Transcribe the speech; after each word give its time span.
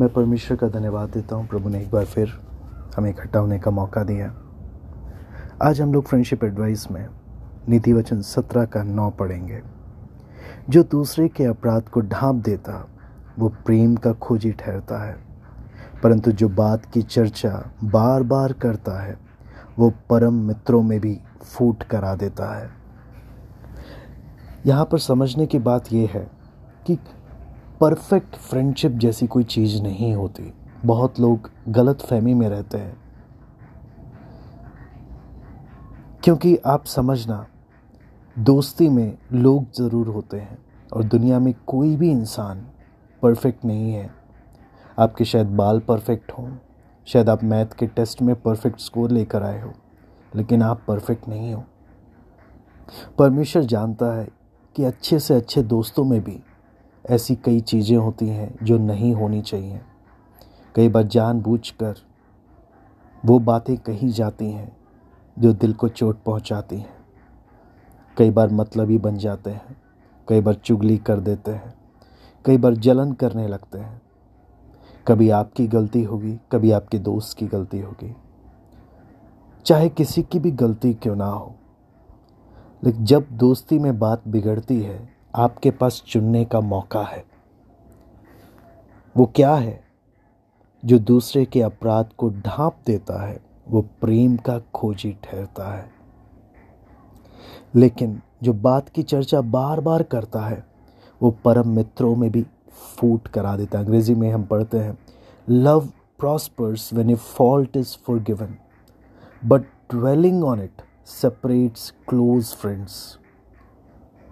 मैं 0.00 0.08
परमेश्वर 0.08 0.56
का 0.56 0.68
धन्यवाद 0.68 1.08
देता 1.08 1.36
हूँ। 1.36 1.46
प्रभु 1.46 1.68
ने 1.68 1.80
एक 1.80 1.90
बार 1.90 2.04
फिर 2.04 2.40
हमें 2.96 3.10
इकट्ठा 3.10 3.38
होने 3.38 3.58
का 3.58 3.70
मौका 3.70 4.02
दिया 4.04 4.34
आज 5.62 5.80
हम 5.80 5.92
लोग 5.92 6.04
फ्रेंडशिप 6.04 6.44
एडवाइस 6.44 6.90
में 6.90 7.08
नीति 7.68 7.92
वचन 7.92 8.20
सत्रह 8.20 8.64
का 8.64 8.82
नौ 8.82 9.10
पढ़ेंगे। 9.10 9.62
जो 10.70 10.82
दूसरे 10.82 11.28
के 11.28 11.44
अपराध 11.44 11.82
को 11.82 12.00
ढांप 12.00 12.44
देता, 12.44 12.88
वो 13.38 13.48
प्रेम 13.48 13.96
का 13.96 14.12
खोजी 14.12 14.52
ठहरता 14.52 15.04
है। 15.04 15.16
परंतु 16.02 16.32
जो 16.32 16.48
बात 16.48 16.86
की 16.86 17.02
चर्चा 17.02 17.70
बार 17.84 18.22
बार 18.22 18.52
करता 18.52 19.02
है, 19.02 19.18
वो 19.78 19.92
परम 20.10 20.34
मित्रों 20.34 20.82
में 20.82 21.00
भी 21.00 21.20
फूट 21.42 21.82
करा 21.82 22.14
देता 22.14 22.58
है। 22.58 22.70
यहाँ 24.66 24.84
पर 24.84 24.98
समझने 24.98 25.46
की 25.46 25.58
बात 25.58 25.92
यह 25.92 26.10
है 26.12 26.30
कि 26.86 26.98
परफेक्ट 27.80 28.36
फ्रेंडशिप 28.36 28.92
जैसी 28.92 29.26
कोई 29.26 29.44
चीज़ 29.44 29.82
नहीं 29.82 30.14
होती। 30.14 30.52
बहुत 30.84 31.20
लोग 31.20 31.50
गलत 31.68 32.00
फहमी 32.00 32.34
में 32.34 32.48
रहते 32.48 32.78
हैं। 32.78 32.96
क्योंकि 36.24 36.56
आप 36.56 36.84
समझना, 36.84 37.46
दोस्ती 38.38 38.88
में 38.88 39.18
लोग 39.32 39.64
ज़रूर 39.78 40.08
होते 40.08 40.36
हैं 40.36 40.58
और 40.92 41.04
दुनिया 41.04 41.38
में 41.38 41.54
कोई 41.66 41.96
भी 41.96 42.10
इंसान 42.10 42.66
परफेक्ट 43.22 43.64
नहीं 43.64 43.92
है। 43.92 44.10
आपके 44.98 45.24
शायद 45.24 45.46
बाल 45.46 45.80
परफेक्ट 45.80 46.32
हों, 46.32 46.56
शायद 47.06 47.28
आप 47.28 47.44
मैथ 47.44 47.66
के 47.66 47.86
टेस्ट 47.86 48.22
में 48.22 48.42
परफेक्ट 48.42 48.80
स्कोर 48.80 49.10
लेकर 49.10 49.42
आए 49.42 49.62
हो, 49.62 49.72
लेकिन 50.36 50.62
आप 50.62 50.82
परफेक्ट 50.88 51.28
नहीं 51.28 51.54
हो। 51.54 51.64
परमेश्वर 53.18 53.62
जानता 53.62 54.18
है 54.18 54.28
कि 54.76 54.84
अच्छे 54.84 55.18
से 55.18 55.34
अच्छे 55.34 55.62
दोस्तों 55.62 56.04
में 56.04 56.24
भी 56.24 56.42
ऐसी 57.08 57.34
कई 57.34 57.60
चीज़ें 57.60 57.96
होती 57.96 58.26
हैं 58.28 58.54
जो 58.62 58.78
नहीं 58.78 59.12
होनी 59.14 59.40
चाहिए। 59.42 59.80
कई 60.74 60.88
बार 60.88 61.02
जानबूझकर 61.04 61.96
वो 63.22 63.38
बातें 63.38 63.76
कही 63.76 64.08
जाती 64.08 64.50
हैं 64.50 64.76
जो 65.36 65.52
दिल 65.52 65.72
को 65.72 65.88
चोट 65.88 66.22
पहुंचाती 66.22 66.76
हैं। 66.76 66.96
कई 68.16 68.30
बार 68.30 68.50
मतलब 68.50 68.90
ही 68.90 68.98
बन 68.98 69.16
जाते 69.16 69.50
हैं, 69.50 69.76
कई 70.28 70.40
बार 70.40 70.54
चुगली 70.54 70.96
कर 70.98 71.20
देते 71.20 71.50
हैं, 71.50 71.74
कई 72.44 72.56
बार 72.56 72.74
जलन 72.76 73.12
करने 73.12 73.48
लगते 73.48 73.78
हैं। 73.78 74.00
कभी 75.06 75.30
आपकी 75.30 75.66
गलती 75.66 76.02
होगी, 76.02 76.38
कभी 76.52 76.70
आपके 76.70 76.98
दोस्त 76.98 77.36
की 77.38 77.46
गलती 77.46 77.80
होगी। 77.80 78.14
चाहे 79.66 79.88
किसी 79.88 80.22
की 80.22 80.38
भी 80.38 80.50
गलती 80.52 80.94
क्यों 80.94 81.16
ना 81.16 81.26
हो, 81.26 81.54
लेकिन 82.82 83.04
जब 83.04 83.26
दोस्ती 83.32 83.78
में 83.78 83.98
बात 83.98 84.28
बिगड़ती 84.28 84.80
है 84.82 85.17
आपके 85.34 85.70
पास 85.70 86.02
चुनने 86.06 86.44
का 86.44 86.60
मौका 86.60 87.02
है। 87.02 87.24
वो 89.16 89.26
क्या 89.26 89.54
है 89.54 89.84
जो 90.84 90.98
दूसरे 90.98 91.44
के 91.44 91.62
अपराध 91.62 92.10
को 92.18 92.30
ढांप 92.30 92.76
देता 92.86 93.26
है? 93.26 93.40
वो 93.68 93.82
प्रेम 93.82 94.36
का 94.36 94.58
खोजी 94.74 95.12
ठहरता 95.12 95.74
है। 95.74 95.90
लेकिन 97.74 98.20
जो 98.42 98.52
बात 98.52 98.88
की 98.88 99.02
चर्चा 99.02 99.40
बार 99.40 99.80
बार 99.80 100.02
करता 100.02 100.40
है, 100.40 100.66
वो 101.22 101.30
परम 101.30 101.68
मित्रों 101.68 102.16
में 102.16 102.30
भी 102.30 102.46
फूट 102.96 103.28
करा 103.28 103.56
देता 103.56 103.78
है। 103.78 103.84
अंग्रेज़ी 103.84 104.14
में 104.14 104.32
हम 104.32 104.44
पढ़ते 104.44 104.78
हैं, 104.78 104.98
love 105.48 105.86
prospers 106.18 106.92
when 106.92 107.10
a 107.10 107.14
fault 107.14 107.76
is 107.76 107.96
forgiven 108.18 108.54
but 109.44 109.62
dwelling 109.90 110.44
on 110.44 110.60
it 110.60 110.82
separates 111.06 111.94
close 112.08 112.54
friends. 112.54 113.18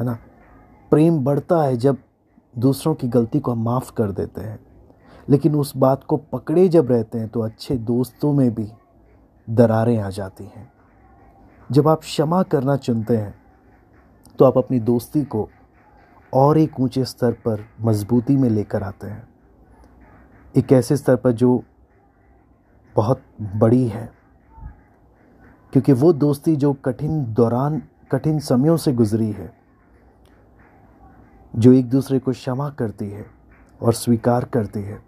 है 0.00 0.06
ना? 0.06 0.18
प्रेम 0.92 1.18
बढ़ता 1.18 1.62
है 1.62 1.76
जब 1.76 1.98
दूसरों 2.54 2.94
की 2.94 3.08
गलती 3.08 3.40
को 3.40 3.52
हम 3.52 3.62
माफ़ 3.64 3.92
कर 3.92 4.10
देते 4.10 4.40
हैं। 4.40 4.58
लेकिन 5.28 5.54
उस 5.54 5.72
बात 5.76 6.02
को 6.04 6.16
पकड़े 6.16 6.68
जब 6.68 6.90
रहते 6.90 7.18
हैं 7.18 7.28
तो 7.28 7.40
अच्छे 7.40 7.76
दोस्तों 7.76 8.32
में 8.32 8.54
भी 8.54 8.68
दरारें 9.50 9.98
आ 9.98 10.10
जाती 10.10 10.44
हैं। 10.44 10.72
जब 11.70 11.88
आप 11.88 12.00
क्षमा 12.00 12.42
करना 12.42 12.76
चुनते 12.76 13.16
हैं 13.16 13.34
तो 14.38 14.44
आप 14.44 14.58
अपनी 14.58 14.80
दोस्ती 14.80 15.22
को 15.24 15.48
और 16.32 16.58
एक 16.58 16.80
ऊँचे 16.80 17.04
स्तर 17.04 17.32
पर 17.32 17.64
मजबूती 17.80 18.36
में 18.36 18.48
लेकर 18.50 18.82
आते 18.82 19.06
हैं। 19.06 19.28
एक 20.54 20.72
ऐसे 20.72 20.96
स्तर 20.96 21.16
पर 21.16 21.32
जो 21.32 21.62
बहुत 22.96 23.22
बड़ी 23.56 23.86
है, 23.86 24.12
क्योंकि 25.72 25.92
वो 25.92 26.12
दोस्ती 26.12 26.56
जो 26.56 26.72
कठिन 26.74 27.24
दौरान, 27.34 27.82
कठिन 28.12 28.38
समयों 28.40 28.76
से 28.76 28.92
गुजरी 28.92 29.30
है 29.30 29.61
जो 31.54 31.72
एक 31.72 31.88
दूसरे 31.90 32.18
को 32.18 32.32
क्षमा 32.32 32.68
करती 32.70 33.08
है 33.10 33.24
और 33.80 33.92
स्वीकार 33.92 34.44
करती 34.44 34.80
है, 34.80 34.98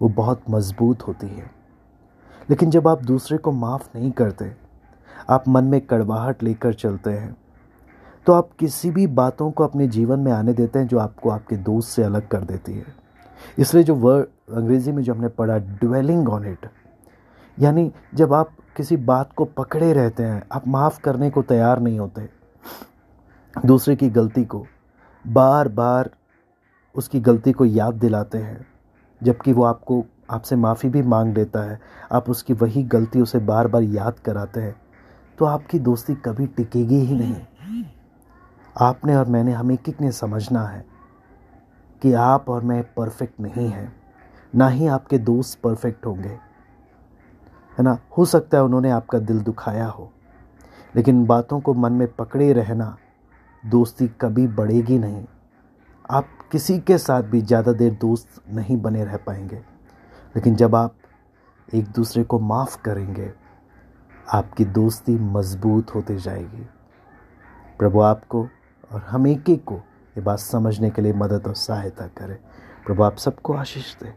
वो 0.00 0.08
बहुत 0.08 0.42
मज़बूत 0.50 1.06
होती 1.06 1.26
है। 1.26 1.50
लेकिन 2.50 2.70
जब 2.70 2.88
आप 2.88 3.02
दूसरे 3.02 3.38
को 3.38 3.52
माफ़ 3.52 3.88
नहीं 3.94 4.10
करते, 4.12 4.52
आप 5.30 5.48
मन 5.48 5.64
में 5.64 5.80
कड़वाहट 5.80 6.42
लेकर 6.42 6.74
चलते 6.74 7.10
हैं 7.10 7.36
तो 8.26 8.32
आप 8.32 8.48
किसी 8.58 8.90
भी 8.90 9.06
बातों 9.08 9.50
को 9.50 9.64
अपने 9.64 9.86
जीवन 9.88 10.20
में 10.20 10.30
आने 10.32 10.52
देते 10.52 10.78
हैं 10.78 10.86
जो 10.86 10.98
आपको 10.98 11.30
आपके 11.30 11.56
दोस्त 11.58 11.88
से 11.88 12.02
अलग 12.02 12.26
कर 12.28 12.44
देती 12.44 12.72
है। 12.72 12.94
इसलिए 13.58 13.84
जो 13.84 13.94
वर्ड 13.94 14.54
अंग्रेज़ी 14.54 14.92
में 14.92 15.02
जो 15.02 15.14
हमने 15.14 15.28
पढ़ा 15.28 15.56
ड्वेलिंग 15.58 16.28
ऑन 16.28 16.46
इट 16.46 16.66
यानी 17.58 17.90
जब 18.14 18.32
आप 18.32 18.50
किसी 18.76 18.96
बात 18.96 19.32
को 19.32 19.44
पकड़े 19.44 19.92
रहते 19.92 20.22
हैं, 20.22 20.42
आप 20.52 20.66
माफ़ 20.68 21.00
करने 21.00 21.30
को 21.30 21.42
तैयार 21.42 21.80
नहीं 21.80 21.98
होते, 21.98 22.28
दूसरे 23.56 23.96
की 23.96 24.10
गलती 24.10 24.44
को 24.44 24.66
बार 25.28 25.68
बार 25.68 26.10
उसकी 26.94 27.20
गलती 27.20 27.52
को 27.52 27.64
याद 27.64 27.94
दिलाते 27.94 28.38
हैं, 28.38 28.66
जबकि 29.20 29.52
वो 29.52 29.64
आपको, 29.64 30.04
आपसे 30.30 30.56
माफ़ी 30.56 30.88
भी 30.88 31.02
मांग 31.02 31.36
लेता 31.36 31.62
है। 31.62 31.80
आप 32.12 32.30
उसकी 32.30 32.52
वही 32.52 32.82
गलती 32.84 33.20
उसे 33.20 33.38
बार 33.38 33.68
बार 33.68 33.82
याद 33.82 34.18
कराते 34.18 34.60
हैं 34.60 34.74
तो 35.38 35.44
आपकी 35.44 35.78
दोस्ती 35.78 36.14
कभी 36.14 36.46
टिकेगी 36.46 36.96
ही 36.96 37.16
नहीं। 37.16 37.84
आपने 38.76 39.16
और 39.16 39.26
मैंने, 39.26 39.52
हमें 39.52 39.74
एक 39.74 40.00
ने 40.00 40.10
समझना 40.12 40.62
है 40.62 40.84
कि 42.02 42.12
आप 42.12 42.48
और 42.48 42.62
मैं 42.62 42.82
परफेक्ट 42.94 43.40
नहीं 43.40 43.68
हैं। 43.68 43.92
ना 44.54 44.68
ही 44.68 44.86
आपके 44.86 45.18
दोस्त 45.18 45.60
परफेक्ट 45.60 46.06
होंगे। 46.06 46.28
है 46.28 47.82
ना? 47.82 47.98
हो 48.18 48.24
सकता 48.24 48.58
है 48.58 48.64
उन्होंने 48.64 48.90
आपका 48.90 49.18
दिल 49.18 49.40
दुखाया 49.40 49.86
हो, 49.86 50.10
लेकिन 50.96 51.24
बातों 51.26 51.60
को 51.60 51.74
मन 51.74 51.92
में 51.92 52.06
पकड़े 52.08 52.52
रहना 52.52 52.96
दोस्ती 53.66 54.06
कभी 54.20 54.46
बढ़ेगी 54.46 54.98
नहीं। 54.98 55.24
आप 56.10 56.28
किसी 56.52 56.78
के 56.78 56.98
साथ 56.98 57.22
भी 57.22 57.40
ज़्यादा 57.40 57.72
देर 57.72 57.92
दोस्त 57.92 58.42
नहीं 58.50 58.76
बने 58.76 59.04
रह 59.04 59.16
पाएँगे। 59.16 59.56
लेकिन 60.36 60.56
जब 60.56 60.74
आप 60.74 60.94
एक 61.74 61.88
दूसरे 61.88 62.24
को 62.24 62.38
माफ़ 62.38 62.80
करेंगे, 62.82 63.32
आपकी 64.32 64.64
दोस्ती 64.64 65.14
मज़बूत 65.14 65.94
होती 65.94 66.16
जाएगी। 66.16 66.66
प्रभु 67.78 68.00
आपको 68.00 68.48
और 68.92 69.00
हम 69.00 69.26
एक 69.26 69.50
एक 69.50 69.64
को 69.64 69.74
ये 69.74 70.20
बात 70.20 70.38
समझने 70.38 70.90
के 70.90 71.02
लिए 71.02 71.12
मदद 71.12 71.46
और 71.46 71.54
सहायता 71.54 72.06
करें। 72.06 72.36
प्रभु 72.86 73.02
आप 73.02 73.16
सबको 73.16 73.54
आशीष 73.54 73.94
दें। 73.96 74.12